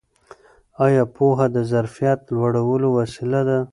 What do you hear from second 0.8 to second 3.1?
ایا پوهه د ظرفیت لوړولو